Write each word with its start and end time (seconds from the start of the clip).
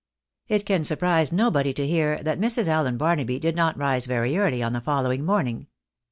It 0.47 0.65
can 0.65 0.83
surprise 0.83 1.31
nobody 1.31 1.75
to 1.75 1.85
hear 1.85 2.17
that 2.23 2.39
Mrs. 2.39 2.67
Allen 2.67 2.97
Barnaby 2.97 3.37
did 3.37 3.55
not 3.55 3.77
rise 3.77 4.07
very 4.07 4.35
early 4.35 4.63
on 4.63 4.73
the 4.73 4.81
following 4.81 5.23
morning. 5.23 5.67